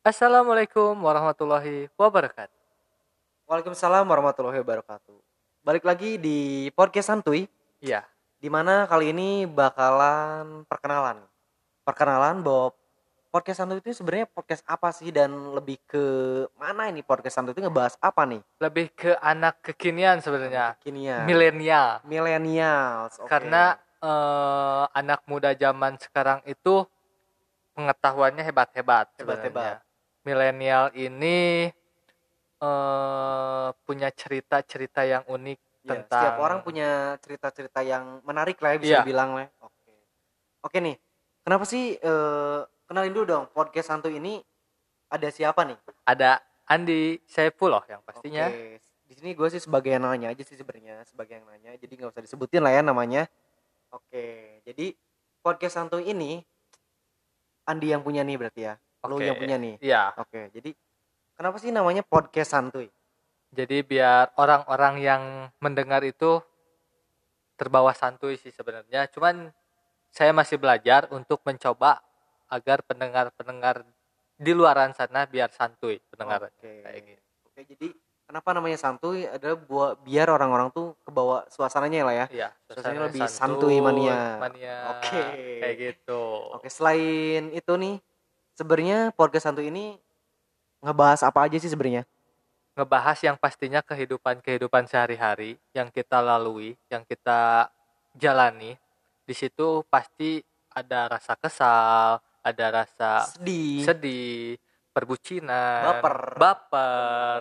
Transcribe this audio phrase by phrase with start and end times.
[0.00, 2.56] Assalamualaikum warahmatullahi wabarakatuh.
[3.44, 5.12] Waalaikumsalam warahmatullahi wabarakatuh.
[5.60, 7.44] Balik lagi di podcast santuy,
[7.84, 8.08] Iya,
[8.40, 11.20] di mana kali ini bakalan perkenalan.
[11.84, 12.72] Perkenalan bahwa
[13.28, 16.04] podcast santuy itu sebenarnya podcast apa sih dan lebih ke
[16.56, 18.40] mana ini podcast santuy itu ngebahas apa nih?
[18.56, 21.28] lebih ke anak kekinian sebenarnya, Kinian.
[21.28, 22.00] milenial.
[22.08, 23.20] Millennials.
[23.20, 23.28] oke.
[23.28, 26.88] Karena eh, anak muda zaman sekarang itu
[27.76, 29.84] pengetahuannya hebat-hebat Hebat-hebat.
[30.22, 31.70] Milenial ini
[32.60, 38.78] eh, punya cerita-cerita yang unik Ya, tentang setiap orang punya cerita-cerita yang menarik lah ya
[38.78, 39.02] bisa Iya.
[39.02, 39.48] bilang lah.
[39.64, 39.94] Oke.
[40.60, 40.96] Oke nih.
[41.40, 44.44] Kenapa sih eh, kenalin dulu dong podcast santuy ini
[45.08, 45.80] ada siapa nih?
[46.04, 48.46] ada Andi Saifullah yang pastinya.
[48.46, 51.90] Oke, di sini gue sih sebagai yang nanya aja sih sebenarnya sebagai yang nanya, jadi
[51.96, 53.26] nggak usah disebutin lah ya namanya.
[53.90, 54.94] Oke, jadi
[55.40, 56.44] podcast santuy ini
[57.66, 59.24] Andi yang punya nih berarti ya, Oke.
[59.24, 59.74] yang punya nih.
[59.80, 60.02] Iya.
[60.16, 60.70] Oke, jadi
[61.36, 62.88] kenapa sih namanya podcast santuy?
[63.50, 65.22] Jadi biar orang-orang yang
[65.58, 66.38] mendengar itu
[67.58, 69.10] terbawa santuy sih sebenarnya.
[69.10, 69.50] Cuman
[70.10, 72.00] saya masih belajar untuk mencoba
[72.50, 73.86] agar pendengar-pendengar
[74.40, 76.82] di luaran sana biar santuy pendengar Oke.
[76.82, 77.22] kayak gitu.
[77.46, 77.88] Oke, jadi
[78.24, 82.26] kenapa namanya santuy adalah buat biar orang-orang tuh kebawa suasananya lah ya.
[82.32, 84.18] Iya, Suasananya suasana lebih santuy mania.
[84.40, 84.76] Mania.
[84.96, 85.22] Oke.
[85.60, 86.22] Kayak gitu.
[86.56, 88.00] Oke, selain itu nih,
[88.54, 89.98] sebenarnya podcast santuy ini
[90.80, 92.04] ngebahas apa aja sih sebenarnya?
[92.78, 97.68] Ngebahas yang pastinya kehidupan-kehidupan sehari-hari yang kita lalui, yang kita
[98.16, 98.78] jalani.
[99.26, 100.40] Di situ pasti
[100.70, 103.84] ada rasa kesal, ada rasa Sedih.
[103.84, 104.56] sedih,
[104.94, 106.16] perbucinan, Baper.
[106.38, 107.40] baper,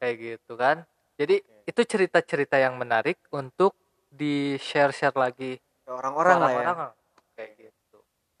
[0.00, 0.82] kayak gitu kan.
[1.20, 1.68] Jadi Oke.
[1.68, 3.76] itu cerita-cerita yang menarik untuk
[4.08, 6.56] di share-share lagi Ke orang-orang lah ya.
[6.58, 6.76] orang-orang.
[6.76, 7.01] Kayak gitu.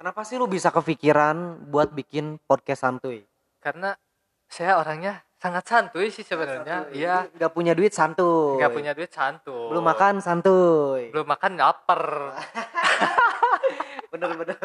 [0.02, 3.22] Kenapa sih lu bisa kepikiran buat bikin podcast santuy?
[3.62, 3.94] Karena
[4.50, 6.90] saya orangnya sangat santuy sih sebenarnya.
[6.90, 8.58] Iya, nggak punya duit santuy.
[8.58, 9.70] nggak punya duit santuy.
[9.70, 11.06] Belum makan santuy.
[11.14, 12.02] belum makan lapar.
[14.10, 14.58] Bener bener.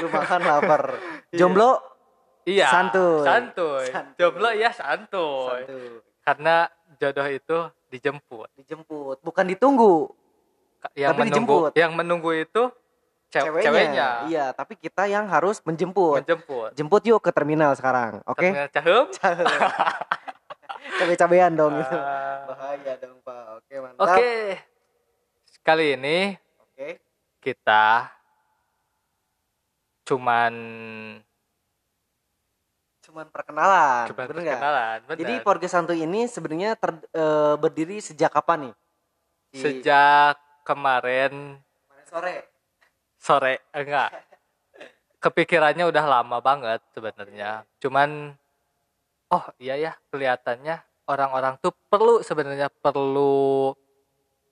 [0.00, 0.82] Belum makan lapar.
[1.36, 1.84] Jomblo
[2.48, 2.72] Iya.
[2.72, 3.28] Santuy.
[3.28, 3.84] Santuy.
[3.92, 4.16] Santuy.
[4.16, 5.60] Jomblo ya santuy.
[5.68, 6.00] santuy.
[6.24, 7.58] Karena jodoh itu
[7.92, 8.48] dijemput.
[8.56, 10.08] Dijemput, bukan ditunggu.
[10.96, 11.72] Yang Tapi menunggu dijemput.
[11.76, 12.62] yang menunggu itu
[13.28, 14.24] ce- ceweknya.
[14.26, 16.20] Iya, tapi kita yang harus menjemput.
[16.20, 16.72] menjemput.
[16.72, 18.40] Jemput yuk ke terminal sekarang, oke?
[18.40, 19.04] Terminal Cahem.
[20.98, 21.74] Cabe-cabean dong.
[21.78, 23.44] Ah, Bahaya dong, Pak.
[23.56, 24.02] Oke, mantap.
[24.08, 24.32] Oke.
[25.60, 26.96] Kali ini Oke.
[27.38, 28.08] kita
[30.02, 30.54] cuman
[33.00, 34.04] Cuman perkenalan.
[34.06, 35.18] cuman bener perkenalan, bener.
[35.18, 38.74] Jadi podcast santuy ini sebenarnya ter- eh, berdiri sejak kapan nih?
[39.48, 42.36] Di- sejak kemarin kemarin sore.
[43.18, 44.10] Sore eh, enggak.
[45.18, 47.66] Kepikirannya udah lama banget sebenarnya.
[47.82, 48.32] Cuman
[49.28, 50.78] oh iya ya kelihatannya
[51.10, 53.74] orang-orang tuh perlu sebenarnya perlu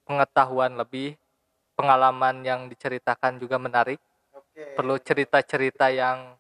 [0.04, 1.14] pengetahuan lebih
[1.78, 4.02] pengalaman yang diceritakan juga menarik.
[4.56, 4.72] Oke.
[4.72, 6.32] perlu cerita-cerita yang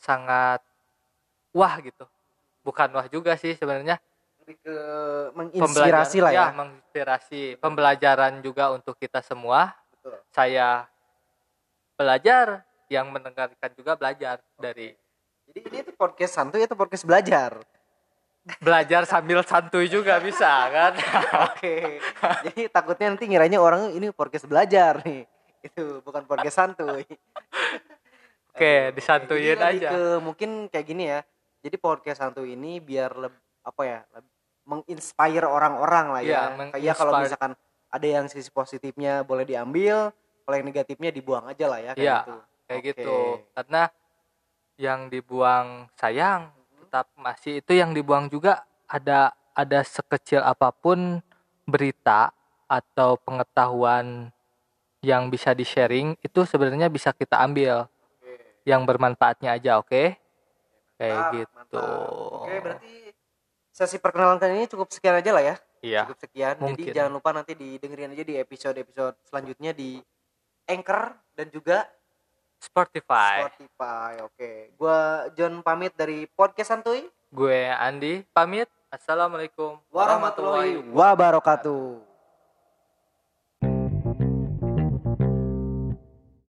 [0.00, 0.64] sangat
[1.52, 2.08] wah gitu.
[2.64, 4.00] Bukan wah juga sih sebenarnya.
[4.40, 4.76] Lebih ke
[5.36, 6.48] menginspirasi lah ya.
[6.56, 7.60] menginspirasi.
[7.60, 9.76] Pembelajaran juga untuk kita semua.
[9.98, 10.14] Betul.
[10.32, 10.86] saya
[11.98, 14.94] belajar yang mendengarkan juga belajar dari
[15.48, 17.58] Jadi ini tuh podcast santuy atau podcast belajar?
[18.64, 20.96] belajar sambil santuy juga bisa kan
[21.52, 22.00] Oke.
[22.48, 25.28] Jadi takutnya nanti ngiranya orang ini podcast belajar nih.
[25.60, 27.04] Itu bukan podcast santuy.
[28.48, 31.20] oke Aduh, disantuyin Jadi aja ke mungkin kayak gini ya.
[31.60, 34.00] Jadi podcast santuy ini biar leb- apa ya?
[34.16, 34.32] leb-
[34.64, 36.72] menginspire orang-orang lah Iya, ya.
[36.72, 37.52] Kayak kalau misalkan
[37.88, 40.12] ada yang sisi positifnya boleh diambil,
[40.48, 42.34] kalau yang negatifnya dibuang aja lah ya kayak Iya, gitu.
[42.64, 42.88] kayak Oke.
[42.88, 43.18] gitu
[43.52, 43.82] karena
[44.80, 46.48] yang dibuang sayang
[46.80, 51.20] tetap masih itu yang dibuang juga ada ada sekecil apa pun
[51.62, 52.32] berita
[52.64, 54.32] atau pengetahuan
[55.04, 58.32] yang bisa di sharing itu sebenarnya bisa kita ambil Oke.
[58.64, 60.16] yang bermanfaatnya aja oke
[60.96, 62.08] kayak Mantap, gitu mantap.
[62.40, 62.92] Oke, berarti
[63.68, 65.54] sesi perkenalan kali ini cukup sekian aja lah ya.
[65.78, 66.54] iya Cukup sekian.
[66.58, 66.88] mungkin.
[66.88, 70.00] Jadi jangan lupa nanti didengerin aja di episode-episode selanjutnya di
[70.68, 71.88] Anchor dan juga
[72.60, 74.12] Spotify Spotify.
[74.22, 74.74] Oke.
[74.76, 77.08] Gua John pamit dari podcast Santuy.
[77.28, 82.07] gue Andi pamit assalamualaikum Warahmatullahi wabarakatuh.